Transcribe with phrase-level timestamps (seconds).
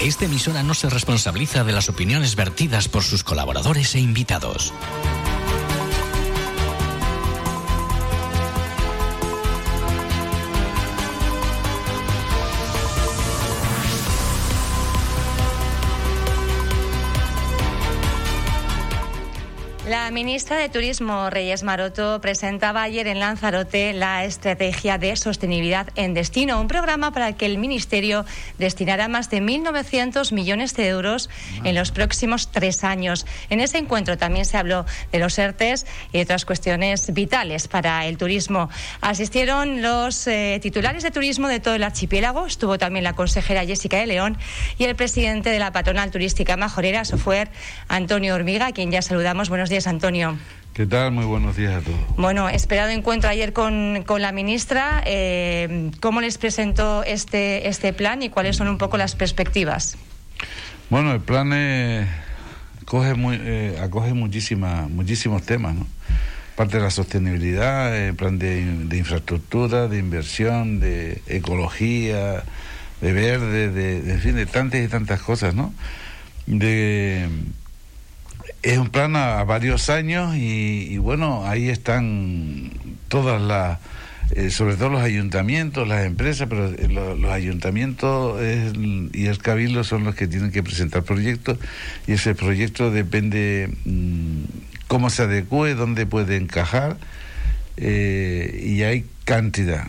[0.00, 4.72] Esta emisora no se responsabiliza de las opiniones vertidas por sus colaboradores e invitados.
[20.08, 26.14] La ministra de Turismo, Reyes Maroto, presentaba ayer en Lanzarote la Estrategia de Sostenibilidad en
[26.14, 28.24] Destino, un programa para que el Ministerio
[28.56, 31.28] destinara más de 1.900 millones de euros
[31.62, 33.26] en los próximos tres años.
[33.50, 38.16] En ese encuentro también se habló de los ERTES y otras cuestiones vitales para el
[38.16, 38.70] turismo.
[39.02, 43.98] Asistieron los eh, titulares de turismo de todo el archipiélago, estuvo también la consejera Jessica
[43.98, 44.38] de León
[44.78, 47.50] y el presidente de la patronal turística majorera, Sofuer,
[47.88, 49.50] Antonio Hormiga, a quien ya saludamos.
[49.50, 49.86] Buenos días.
[49.86, 49.97] Antonio.
[50.74, 51.10] ¿Qué tal?
[51.10, 51.98] Muy buenos días a todos.
[52.16, 55.02] Bueno, esperado encuentro ayer con, la ministra.
[55.06, 59.96] Eh, ¿Cómo les presentó este, este plan y cuáles son un poco las perspectivas?
[60.88, 61.52] Bueno, el plan
[62.88, 65.86] coge muy, eh, acoge muchísimas, muchísimos temas, ¿no?
[66.56, 68.60] Parte de la sostenibilidad, el plan de,
[68.96, 72.42] infraestructura, de inversión, de ecología,
[73.00, 75.74] de verde, de, de, en fin, de tantas y tantas cosas, ¿no?
[76.46, 77.28] De
[78.62, 82.70] es un plan a, varios años y, bueno, ahí están
[83.08, 83.78] todas las,
[84.32, 88.40] eh, sobre todo los ayuntamientos, las empresas, pero eh, los ayuntamientos
[89.12, 91.58] y el cabildo son los que tienen que presentar proyectos
[92.06, 94.42] y ese proyecto depende mm,
[94.88, 96.96] cómo se adecue, dónde puede encajar
[97.80, 99.84] eh, y hay cantidad.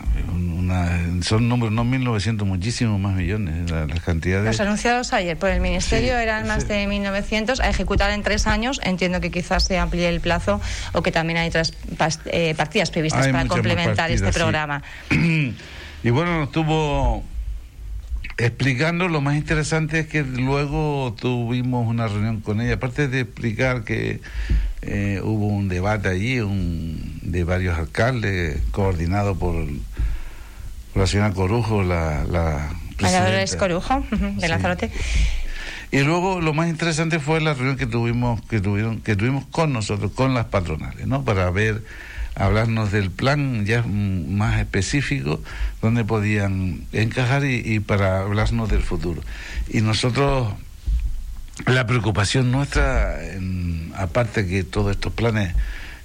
[1.22, 3.70] son números, no 1.900, muchísimos más millones.
[3.70, 4.46] las cantidades.
[4.46, 8.80] Los anunciados ayer por el Ministerio eran más de 1.900 a ejecutar en tres años.
[8.84, 10.60] Entiendo que quizás se amplíe el plazo
[10.92, 11.74] o que también hay otras
[12.26, 14.82] eh, partidas previstas para complementar este programa.
[16.02, 17.22] Y bueno, estuvo
[18.38, 23.84] explicando, lo más interesante es que luego tuvimos una reunión con ella, aparte de explicar
[23.84, 24.20] que
[24.82, 29.54] eh, hubo un debate allí un, de varios alcaldes, coordinado por,
[30.94, 33.58] la señora Corujo, la, la presidenta.
[33.58, 34.90] Corujo, de Lanzarote.
[35.92, 39.72] Y luego lo más interesante fue la reunión que tuvimos, que tuvieron, que tuvimos con
[39.72, 41.24] nosotros, con las patronales, ¿no?
[41.24, 41.82] Para ver,
[42.36, 45.40] hablarnos del plan ya más específico,
[45.82, 49.20] donde podían encajar y, y para hablarnos del futuro.
[49.68, 50.48] Y nosotros
[51.66, 53.18] la preocupación nuestra,
[53.96, 55.54] aparte que todos estos planes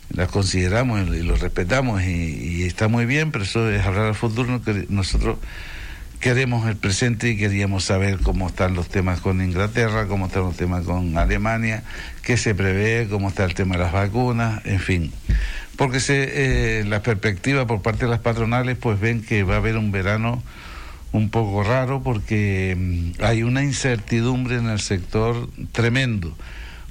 [0.10, 4.62] los consideramos y los respetamos y, está muy bien, pero eso es hablar al futuro,
[4.90, 5.38] nosotros
[6.20, 10.56] queremos el presente y queríamos saber cómo están los temas con Inglaterra, cómo están los
[10.56, 11.84] temas con Alemania,
[12.24, 15.12] qué se prevé, cómo está el tema de las vacunas, en fin.
[15.78, 19.58] Porque se, eh, la perspectiva por parte de las patronales pues ven que va a
[19.58, 20.42] haber un verano
[21.16, 26.36] un poco raro porque mm, hay una incertidumbre en el sector tremendo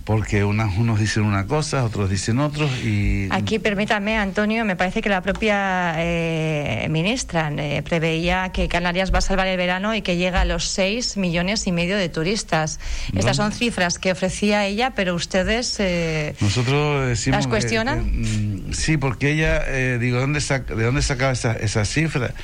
[0.04, 3.26] porque unos dicen una cosa, otros dicen otros y...
[3.30, 9.18] Aquí, permítame, Antonio, me parece que la propia eh, ministra eh, preveía que Canarias va
[9.18, 12.80] a salvar el verano y que llega a los 6 millones y medio de turistas.
[13.16, 18.00] Estas son cifras que ofrecía ella, pero ustedes eh, Nosotros las cuestionan.
[18.04, 19.64] Mm, sí, porque ella,
[19.96, 22.34] digo, ¿dónde ¿de dónde sacaba esa, esa cifra?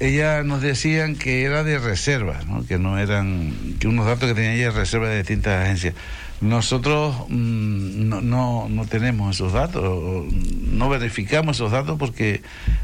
[0.00, 2.66] Ella nos decían que era de reserva, ¿no?
[2.66, 5.94] que no eran, que unos datos que tenía ella de reserva de distintas agencias.
[6.40, 12.40] Nosotros mm, no, no, no, tenemos esos datos, no verificamos esos datos porque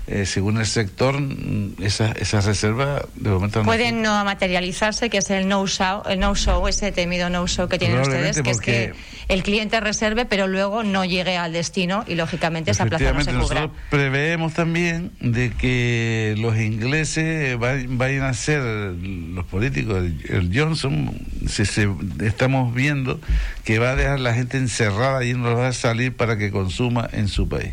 [0.06, 5.18] eh, según el sector mm, esa, esa reserva de momento no pueden no materializarse, que
[5.18, 8.50] es el no show, el no show, ese temido no show que tienen ustedes, que
[8.50, 8.92] es que
[9.28, 13.30] el cliente reserve pero luego no llegue al destino y lógicamente esa plaza no se
[13.30, 13.38] cubra.
[13.40, 21.18] Nosotros preveemos también de que los ingleses vayan a ser los políticos, el, Johnson,
[21.48, 21.88] se,
[22.20, 23.18] estamos viendo
[23.64, 27.08] que va a dejar la gente encerrada y no va a salir para que consuma
[27.12, 27.72] en su país.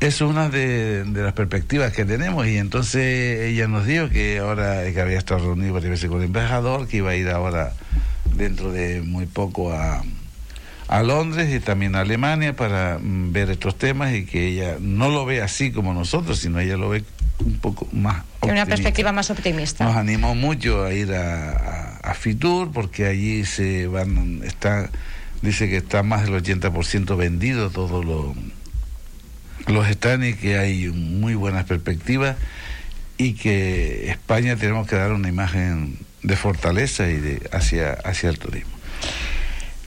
[0.00, 5.00] Es una de, las perspectivas que tenemos y entonces ella nos dijo que ahora que
[5.00, 7.74] había estado reunido varias veces con el embajador, que iba a ir ahora
[8.34, 10.02] dentro de muy poco a,
[10.88, 15.10] a Londres y también a Alemania para mm, ver estos temas y que ella no
[15.10, 17.04] lo ve así como nosotros, sino ella lo ve
[17.44, 18.52] un poco más optimista.
[18.52, 19.84] Una perspectiva más optimista.
[19.84, 21.79] Nos animó mucho a ir a a
[22.14, 24.90] Fitur porque allí se van, está,
[25.42, 28.36] dice que está más del 80% vendido todos los,
[29.66, 32.36] los están y que hay muy buenas perspectivas
[33.16, 38.38] y que España tenemos que dar una imagen de fortaleza y de hacia, hacia el
[38.38, 38.79] turismo.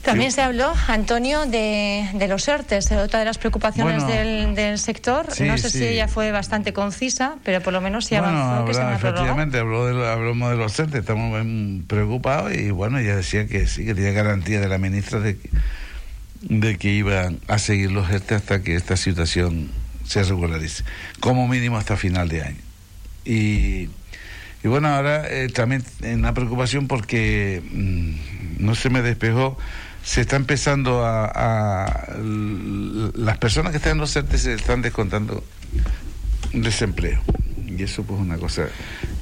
[0.04, 5.26] También se habló, Antonio, de, de los ERTES, otra de las preocupaciones del, del, sector.
[5.40, 8.92] no sé si ella fue bastante concisa, pero por lo menos sí avanzó que se
[8.92, 11.46] Efectivamente, habló de, hablamos de los ERTES, estamos
[11.86, 15.50] preocupados y bueno, ella decía que sí, que tenía garantía de la ministra de que,
[16.42, 19.70] de que iban a seguir los ERTES hasta que esta situación
[20.04, 20.84] se regularice,
[21.20, 22.60] como mínimo hasta final de año.
[23.24, 23.88] Y,
[24.62, 29.56] y bueno, ahora eh, también en una preocupación porque mm, no se me despejó
[30.04, 32.08] se está empezando a,
[33.14, 35.42] las personas que están en los CERTES se están descontando
[36.52, 37.22] desempleo
[37.66, 38.66] y eso pues es una cosa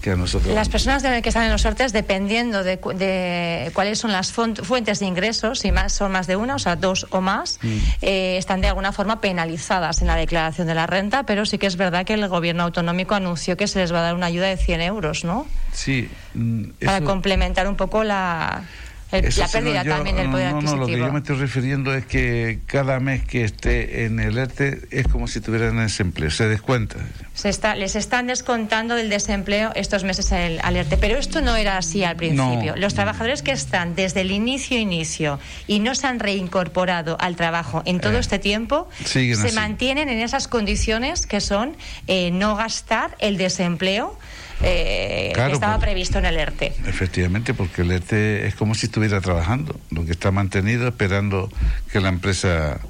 [0.00, 0.55] que a nosotros...
[0.55, 5.61] Las personas que están en los CERTES, dependiendo de, cuáles son las fuentes de ingresos,
[5.61, 7.69] si más, son más de una, o sea, dos o más, mm.
[8.02, 11.67] eh, están de alguna forma penalizadas en la declaración de la renta, pero sí que
[11.67, 14.49] es verdad que el gobierno autonómico anunció que se les va a dar una ayuda
[14.49, 15.46] de 100 euros, ¿no?
[15.73, 16.11] Sí.
[16.35, 18.64] Mm, Para complementar un poco la
[19.12, 22.61] la pérdida también del poder no, No, lo que yo me estoy refiriendo es que
[22.67, 26.97] cada mes que esté en el ERTE es como si tuvieran desempleo, se descuenta.
[27.35, 31.76] Se está, les están descontando del desempleo estos meses al ERTE, pero esto no era
[31.76, 32.75] así al principio.
[32.76, 37.82] Los trabajadores que están desde el inicio inicio y no se han reincorporado al trabajo
[37.85, 41.76] en todo eh, este tiempo, se mantienen en esas condiciones que son
[42.06, 44.19] eh, no gastar el desempleo
[44.62, 46.73] eh, que estaba previsto en el ERTE.
[46.87, 51.50] Efectivamente, porque el ERTE es como si estuviera trabajando, lo que está mantenido esperando
[51.91, 52.81] que la empresa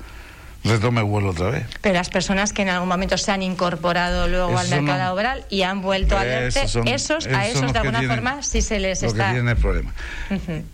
[0.65, 1.67] retome vuelo otra vez.
[1.81, 5.63] Pero las personas que en algún momento se han incorporado luego al mercado laboral y
[5.63, 9.29] han vuelto al ERTE, esos, a esos de alguna forma sí se les está...
[9.29, 9.93] Que tienen el problema.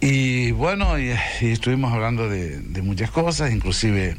[0.01, 4.17] Y bueno, y, estuvimos hablando de, de, muchas cosas, inclusive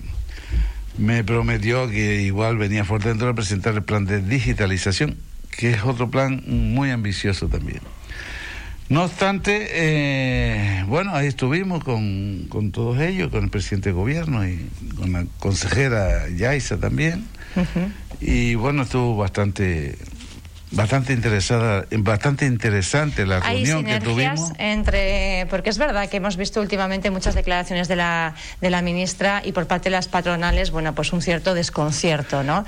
[0.98, 5.18] me prometió que igual venía fuerte dentro de presentar el plan de digitalización
[5.60, 7.82] que es otro plan muy ambicioso también.
[8.88, 14.48] No obstante, eh, bueno, ahí estuvimos con, con, todos ellos, con el presidente de gobierno
[14.48, 14.66] y
[14.96, 17.26] con la consejera Yaisa también.
[18.22, 19.98] Y bueno, estuvo bastante
[20.72, 24.52] bastante interesada, bastante interesante la reunión que tuvimos.
[24.58, 29.42] entre, porque es verdad que hemos visto últimamente muchas declaraciones de la de la ministra
[29.44, 32.66] y por parte de las patronales, bueno, pues un cierto desconcierto, ¿no?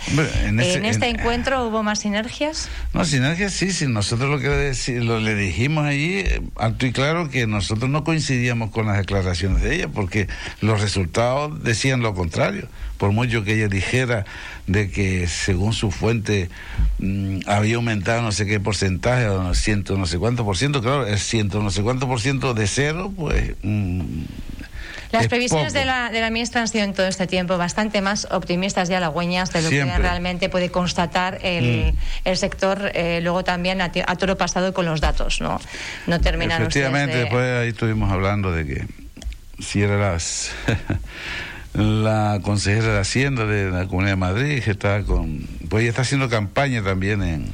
[0.47, 2.69] en, este encuentro hubo más sinergias.
[2.93, 3.87] No, sinergias sí, sí.
[3.87, 8.71] Nosotros lo que lo, le dijimos allí eh, alto y claro que nosotros no coincidíamos
[8.71, 10.27] con las declaraciones de ella, porque
[10.61, 12.67] los resultados decían lo contrario.
[13.01, 14.25] Por mucho que ella dijera
[14.67, 16.51] de que según su fuente
[16.99, 21.07] mm, había aumentado no sé qué porcentaje, o ciento no sé cuánto por ciento, claro,
[21.07, 23.55] es ciento no sé cuánto por ciento de cero, pues...
[23.63, 24.01] Mm,
[25.11, 28.27] las previsiones de la, de la ministra han sido en todo este tiempo bastante más
[28.29, 31.97] optimistas y halagüeñas de lo que realmente puede constatar el, mm.
[32.25, 35.59] el sector, eh, luego también a, toro pasado con los datos, ¿no?
[36.05, 38.85] No terminan Efectivamente, después ahí estuvimos hablando de que
[39.59, 40.51] si era las...
[41.73, 45.47] la consejera de Hacienda de la Comunidad de Madrid, que está con.
[45.69, 47.45] Pues ella está haciendo campaña también en.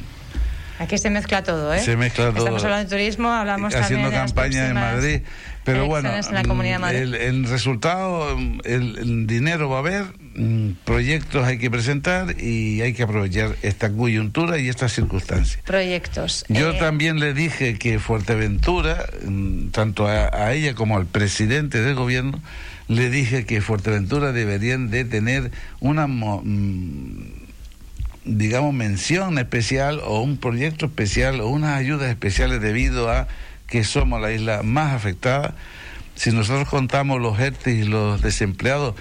[0.79, 1.79] Aquí se mezcla todo, ¿eh?
[1.79, 2.39] Se mezcla todo.
[2.39, 5.21] Estamos hablando de turismo, hablamos haciendo también de campaña en Madrid.
[5.63, 10.05] Pero bueno, El, resultado, el, dinero va a haber,
[10.35, 15.61] mm, proyectos hay que presentar y hay que aprovechar esta coyuntura y estas circunstancias.
[15.65, 16.45] Proyectos.
[16.47, 21.95] Yo eh, también le dije que Fuerteventura, mm, tanto a ella como al presidente del
[21.95, 22.39] gobierno,
[22.87, 27.31] le dije que Fuerteventura deberían de tener una, mm,
[28.25, 33.27] digamos, mención especial o un proyecto especial o unas ayudas especiales debido a
[33.67, 35.55] que somos la isla más afectada.
[36.15, 38.95] Si nosotros contamos los ERTE y los desempleados,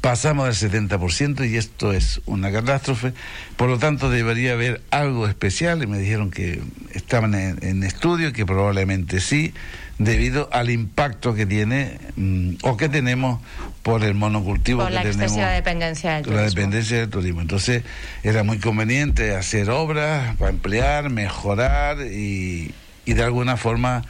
[0.00, 3.12] pasamos del 70% y esto es una catástrofe.
[3.56, 6.62] Por lo tanto, debería haber algo especial y me dijeron que
[6.92, 9.54] estaban en, en estudio, que probablemente sí
[9.98, 13.40] debido al impacto que tiene mm, o que tenemos
[13.82, 15.36] por el monocultivo por que la tenemos.
[15.36, 16.40] dependencia del turismo.
[16.40, 17.40] La dependencia del turismo.
[17.40, 17.84] Entonces
[18.22, 22.72] era muy conveniente hacer obras para emplear, mejorar y,
[23.04, 24.04] y de alguna forma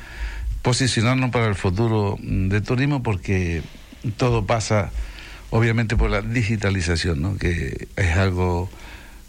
[0.63, 3.63] posicionarnos para el futuro mm, del turismo porque
[4.17, 4.91] todo pasa
[5.55, 7.37] obviamente por la digitalización, ¿no?
[7.39, 8.69] que es algo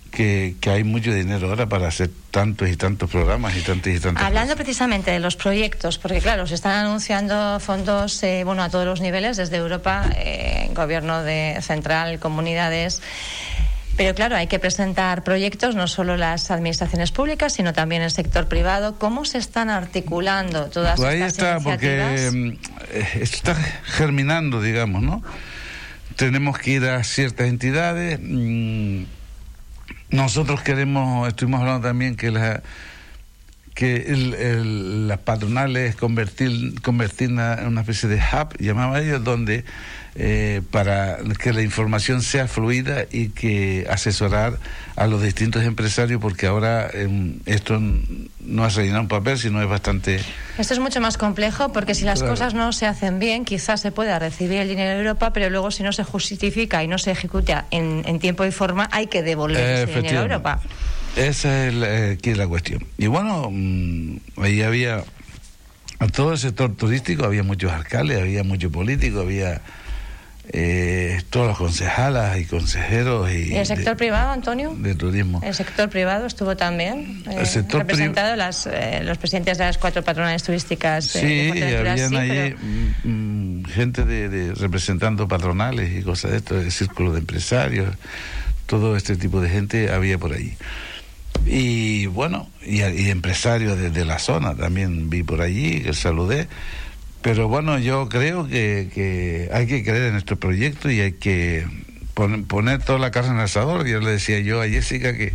[0.09, 4.23] que, hay mucho dinero ahora para hacer tantos y tantos programas y tantos y tantos.
[4.23, 8.87] Hablando precisamente de los proyectos, porque claro, se están anunciando fondos eh, bueno, a todos
[8.87, 13.03] los niveles, desde Europa, eh, gobierno de central, comunidades.
[13.95, 18.47] Pero claro, hay que presentar proyectos, no solo las administraciones públicas, sino también el sector
[18.47, 18.97] privado.
[18.97, 22.49] ¿Cómo se están articulando todas pues ahí está, porque mm,
[22.93, 25.21] eh, está germinando, digamos, ¿no?
[26.15, 28.19] Tenemos que ir a ciertas entidades.
[28.21, 29.03] Mm,
[30.09, 32.63] nosotros queremos, estuvimos hablando también que la
[33.75, 39.65] que el, las patronales convertir, convertirla en una especie de hub, llamaba ellos, donde
[40.15, 44.57] eh, para que la información sea fluida y que asesorar
[44.95, 47.77] a los distintos empresarios, porque ahora em, esto
[48.39, 50.21] no es rellenar un papel, sino es bastante...
[50.57, 53.91] Esto es mucho más complejo porque si las cosas no se hacen bien, quizás se
[53.91, 57.11] pueda recibir el dinero de Europa, pero luego si no se justifica y no se
[57.11, 60.61] ejecuta en, en tiempo y forma, hay que devolver ese dinero a Europa.
[61.15, 62.85] Esa es la, aquí la cuestión.
[62.97, 65.03] Y bueno, mm, ahí había,
[65.99, 69.61] a todo el sector turístico había muchos alcaldes, había muchos políticos, había
[70.49, 73.31] eh, todos los concejalas y consejeros.
[73.31, 74.75] ¿Y, el sector privado, Antonio?
[74.77, 75.41] De turismo.
[75.43, 80.03] ¿El sector privado estuvo también el sector representado las, eh, los presidentes de las cuatro
[80.03, 81.15] patronales turísticas?
[81.15, 82.55] Eh, sí, habían ahí
[83.03, 87.95] mm, mm, gente de, representando patronales y cosas de esto, el círculo de empresarios,
[88.67, 90.55] todo este tipo de gente había por ahí.
[91.45, 96.47] Y bueno, y, empresarios de, la zona también vi por allí, que saludé.
[97.21, 101.67] Pero bueno, yo creo que, hay que creer en este proyecto y hay que
[102.13, 103.85] poner, toda la carne en el asador.
[103.85, 105.33] Yo le decía yo a Jessica que,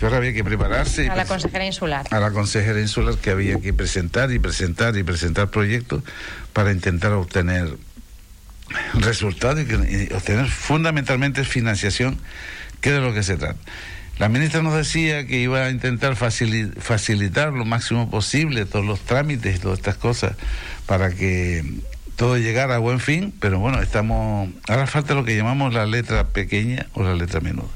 [0.00, 1.08] ahora había que prepararse.
[1.08, 2.06] A la consejera insular.
[2.10, 6.04] A la consejera insular que había que presentar y presentar y presentar proyectos
[6.52, 7.76] para intentar obtener
[8.94, 12.18] resultados y, obtener fundamentalmente financiación,
[12.80, 13.58] que es de lo que se trata.
[14.18, 19.56] La ministra nos decía que iba a intentar facilitar lo máximo posible todos los trámites
[19.56, 20.32] y todas estas cosas
[20.86, 21.64] para que
[22.16, 24.48] todo llegara a buen fin, pero bueno, estamos.
[24.66, 27.68] Ahora falta lo que llamamos la letra pequeña o la letra menuda.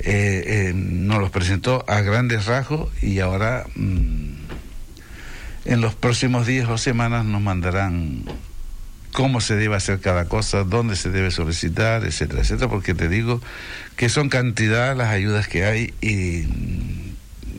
[0.00, 4.32] Eh, eh, nos los presentó a grandes rasgos y ahora mm,
[5.64, 8.24] en los próximos días o semanas nos mandarán
[9.12, 13.40] cómo se debe hacer cada cosa, dónde se debe solicitar, etcétera, etcétera, porque te digo
[13.96, 16.44] que son cantidad las ayudas que hay y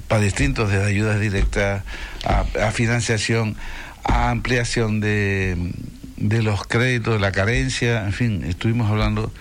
[0.08, 1.84] para distintos, desde ayudas directas
[2.26, 3.56] a, financiación,
[4.04, 5.56] a ampliación de,
[6.18, 9.32] de los créditos, de la carencia, en fin, estuvimos hablando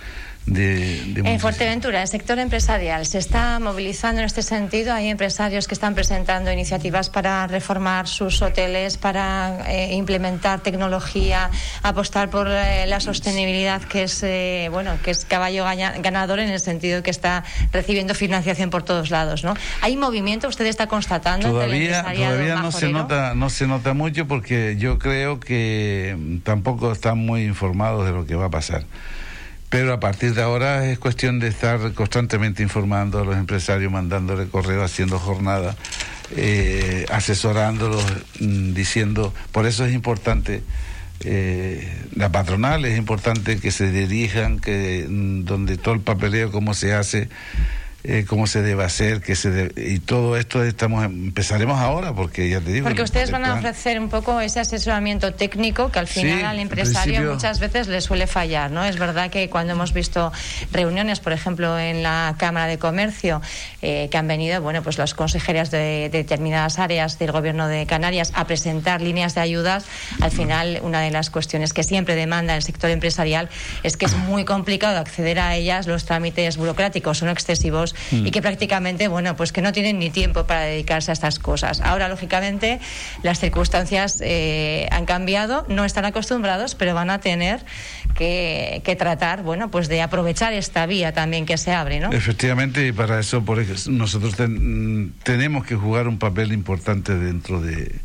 [0.55, 4.93] en Fuerteventura, el sector empresarial se está movilizando en este sentido.
[4.93, 11.49] Hay empresarios que están presentando iniciativas para reformar sus hoteles, para eh, implementar tecnología,
[11.83, 16.59] apostar por eh, la sostenibilidad, que es eh, bueno, que es caballo ganador en el
[16.59, 19.53] sentido que está recibiendo financiación por todos lados, ¿no?
[19.81, 20.47] Hay movimiento.
[20.47, 21.49] Usted está constatando.
[21.49, 27.17] Todavía, todavía no se nota, no se nota mucho porque yo creo que tampoco están
[27.17, 28.83] muy informados de lo que va a pasar.
[29.69, 34.47] Pero a partir de ahora es cuestión de estar constantemente informando a los empresarios, mandándole
[34.47, 35.75] correo, haciendo jornada,
[36.35, 38.03] eh, asesorándolos,
[38.39, 40.63] mm, diciendo, por eso es importante
[41.21, 41.85] eh,
[42.15, 46.93] la patronal, es importante que se dirijan, que mm, donde todo el papeleo, cómo se
[46.93, 47.29] hace,
[48.03, 52.61] eh, cómo se debe hacer, que se y todo esto estamos empezaremos ahora porque ya
[52.61, 52.85] te digo.
[52.85, 57.33] Porque ustedes van a ofrecer un poco ese asesoramiento técnico que al final al empresario
[57.33, 58.85] muchas veces le suele fallar, ¿no?
[58.85, 60.31] Es verdad que cuando hemos visto
[60.71, 63.41] reuniones, por ejemplo, en la Cámara de Comercio,
[63.81, 68.31] eh, que han venido, bueno, pues las consejeras de, determinadas áreas del Gobierno de Canarias
[68.33, 69.85] a presentar líneas de ayudas,
[70.21, 73.49] al final una de las cuestiones que siempre demanda el sector empresarial
[73.83, 78.27] es que es muy complicado acceder a ellas, los trámites burocráticos son excesivos Mm.
[78.27, 81.81] y que prácticamente, bueno, pues que no tienen ni tiempo para dedicarse a estas cosas.
[81.81, 82.79] Ahora, lógicamente,
[83.23, 87.63] las circunstancias eh, han cambiado, no están acostumbrados, pero van a tener
[88.15, 92.11] que, tratar, bueno, pues de aprovechar esta vía también que se abre, ¿no?
[92.11, 94.35] Efectivamente, y para eso por nosotros
[95.23, 97.95] tenemos que jugar un papel importante dentro de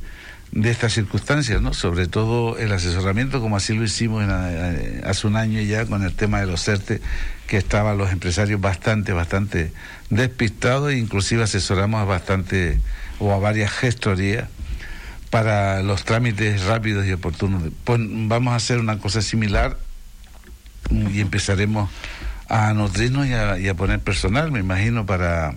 [0.54, 1.74] de estas circunstancias, ¿no?
[1.74, 6.14] Sobre todo el asesoramiento, como así lo hicimos eh, hace un año ya con el
[6.14, 7.00] tema de los ERTE,
[7.48, 9.72] que estaban los empresarios bastante, bastante
[10.10, 12.78] despistados, e inclusive asesoramos a bastante
[13.18, 14.48] o a varias gestorías
[15.28, 17.64] para los trámites rápidos y oportunos.
[17.82, 19.76] Pues vamos a hacer una cosa similar
[20.90, 21.90] y empezaremos
[22.48, 25.56] a nutrirnos y a poner personal, me imagino, para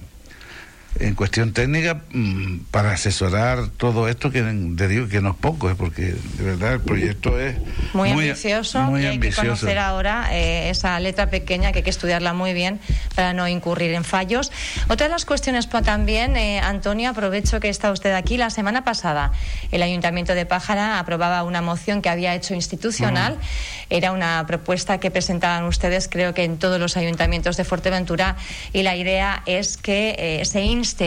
[0.99, 5.69] en cuestión técnica mm, para asesorar todo esto que te digo que no es poco,
[5.69, 5.75] ¿eh?
[5.77, 7.55] porque de verdad el proyecto es
[7.93, 12.33] muy, ambicioso y hay que conocer ahora eh, esa letra pequeña que hay que estudiarla
[12.33, 12.79] muy bien
[13.15, 14.51] para no incurrir en fallos.
[14.87, 18.37] Otra de las cuestiones también, eh, Antonio, aprovecho que está usted aquí.
[18.37, 19.31] La semana pasada
[19.71, 23.37] el Ayuntamiento de Pájara aprobaba una moción que había hecho institucional.
[23.89, 28.35] Era una propuesta que presentaban ustedes, creo que en todos los ayuntamientos de Fuerteventura,
[28.73, 30.61] y la idea es que se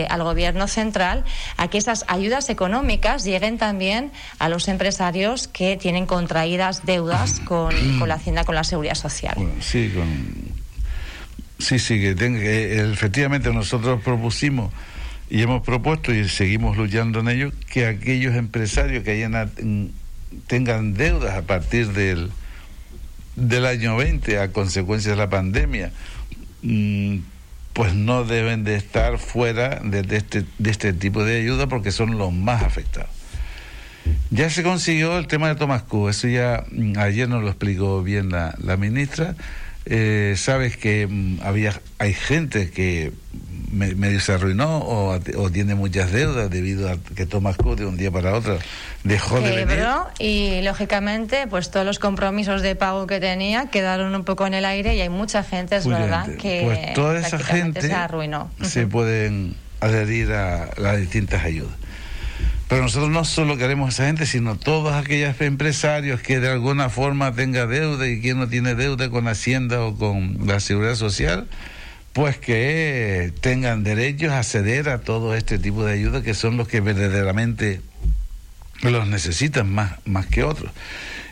[0.09, 1.23] al Gobierno central
[1.57, 7.73] a que esas ayudas económicas lleguen también a los empresarios que tienen contraídas deudas con,
[8.07, 9.35] la Hacienda, con la Seguridad Social.
[9.59, 9.91] sí,
[11.59, 14.73] sí, sí, que, efectivamente nosotros propusimos
[15.29, 19.91] y hemos propuesto y seguimos luchando en ello que aquellos empresarios que hayan,
[20.47, 22.31] tengan deudas a partir del,
[23.35, 25.91] del año 20 a consecuencia de la pandemia,
[26.63, 27.17] mm,
[27.73, 32.17] pues no deben de estar fuera de, este, de este tipo de ayuda porque son
[32.17, 33.09] los más afectados.
[34.29, 38.01] Ya se consiguió el tema de Tomás Q, eso ya mm, ayer nos lo explicó
[38.03, 39.35] bien la, la ministra.
[39.85, 43.11] Eh, sabes que mm, había hay gente que
[43.71, 45.19] medio se arruinó o,
[45.51, 48.57] tiene muchas deudas debido a que Tomás Cook de un día para otro
[49.03, 49.85] dejó de venir.
[50.19, 54.65] Y lógicamente, pues todos los compromisos de pago que tenía quedaron un poco en el
[54.65, 58.51] aire y hay mucha gente, es verdad, que pues toda esa gente se arruinó.
[58.61, 61.75] Se pueden adherir a las distintas ayudas.
[62.71, 66.87] Pero nosotros no solo queremos a esa gente, sino todos aquellos empresarios que de alguna
[66.87, 71.49] forma tenga deuda y quien no tiene deuda con Hacienda o con la Seguridad Social
[72.13, 76.67] pues que tengan derechos a acceder a todo este tipo de ayuda que son los
[76.67, 77.81] que verdaderamente
[78.83, 80.71] los necesitan más, más que otros.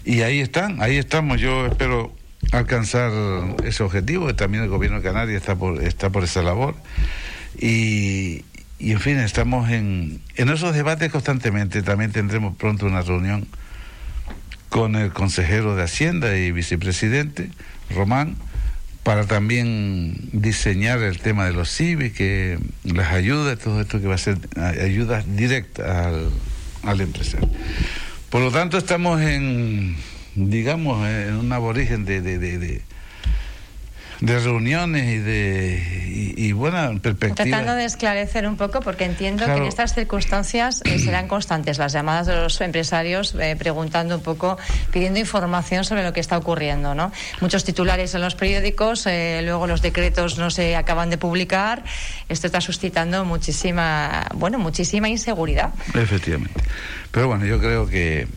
[0.05, 1.41] Y ahí están, ahí estamos.
[1.41, 2.13] Yo espero
[2.51, 3.11] alcanzar
[3.63, 4.33] ese objetivo.
[4.35, 6.75] También el gobierno de está por, está por esa labor.
[7.57, 8.45] Y,
[8.79, 11.81] y en fin, estamos en, en esos debates constantemente.
[11.81, 13.47] También tendremos pronto una reunión
[14.69, 17.49] con el consejero de Hacienda y vicepresidente,
[17.89, 18.35] Román,
[19.03, 24.15] para también diseñar el tema de los CIVI, que las ayudas, todo esto que va
[24.15, 26.29] a ser ayudas directas al,
[26.83, 27.49] al empresario.
[28.29, 29.95] Por lo tanto, estamos en,
[30.35, 32.21] digamos, en un aborigen de
[34.21, 37.35] de reuniones y de y, buena perspectiva.
[37.35, 41.93] Tratando de esclarecer un poco, porque entiendo que en estas circunstancias eh, serán constantes las
[41.93, 44.57] llamadas de los empresarios eh, preguntando un poco,
[44.91, 47.11] pidiendo información sobre lo que está ocurriendo, ¿no?
[47.41, 51.83] Muchos titulares en los periódicos, eh, luego los decretos no se acaban de publicar.
[52.27, 55.73] Esto está suscitando muchísima, bueno, muchísima inseguridad.
[55.93, 56.61] Efectivamente.
[57.11, 58.27] Pero bueno, yo creo que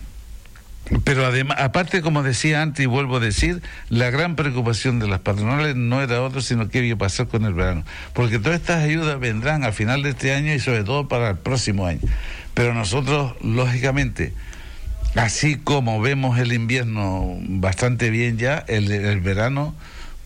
[1.04, 5.20] pero además, aparte, como decía antes y vuelvo a decir, la gran preocupación de las
[5.20, 7.84] patronales no era otra, sino qué iba a pasar con el verano.
[8.12, 11.38] Porque todas estas ayudas vendrán al final de este año y sobre todo para el
[11.38, 12.00] próximo año.
[12.54, 14.34] Pero nosotros, lógicamente,
[15.14, 19.74] así como vemos el invierno bastante bien ya, el, verano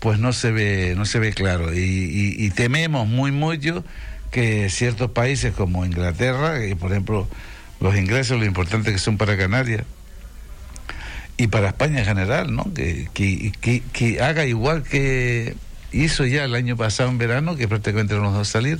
[0.01, 1.75] pues no se ve, no se ve claro.
[1.75, 3.85] Y, y tememos muy mucho
[4.31, 7.29] que ciertos países como Inglaterra, y por ejemplo,
[7.81, 9.85] los ingresos, lo importante que son para Canarias,
[11.37, 12.73] y para España en general, ¿no?
[12.73, 15.55] Que, que, que, haga igual que
[15.93, 18.79] hizo ya el año pasado en verano, que prácticamente no nos va a salir.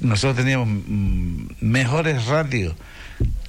[0.00, 2.74] Nosotros teníamos mm, mejores radios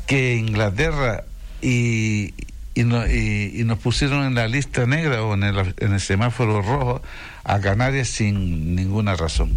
[0.06, 1.24] que Inglaterra
[1.62, 2.34] y,
[2.76, 7.02] y, y, nos pusieron en la lista negra o en el, en el semáforo rojo
[7.44, 9.54] a Canarias sin ninguna razón.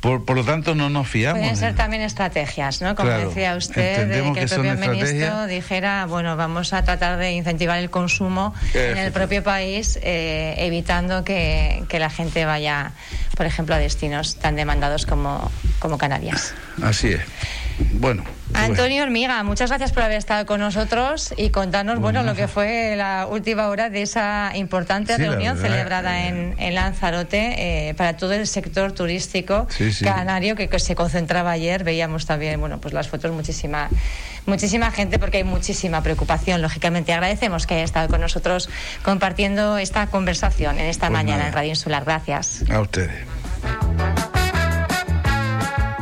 [0.00, 1.40] Por, por, lo tanto, no nos fiamos.
[1.40, 2.94] Pueden ser también estrategias, ¿no?
[2.94, 7.78] Como decía usted, de que, el propio ministro dijera, bueno, vamos a tratar de incentivar
[7.78, 12.92] el consumo en el propio país, eh, evitando que, que, la gente vaya,
[13.36, 16.54] por ejemplo, a destinos tan demandados como, como Canarias.
[16.82, 17.20] Así es.
[17.94, 18.24] Bueno.
[18.52, 22.94] Antonio Hormiga, muchas gracias por haber estado con nosotros y contarnos bueno, lo que fue
[22.96, 28.46] la última hora de esa importante reunión celebrada en, en, Lanzarote eh, para todo el
[28.46, 29.68] sector turístico
[30.02, 31.84] canario que, se concentraba ayer.
[31.84, 33.88] Veíamos también bueno, pues las fotos, muchísima,
[34.46, 36.60] muchísima gente porque hay muchísima preocupación.
[36.60, 38.68] Lógicamente agradecemos que haya estado con nosotros
[39.04, 42.04] compartiendo esta conversación en esta pues mañana en Radio Insular.
[42.04, 42.64] Gracias.
[42.70, 44.09] A ustedes.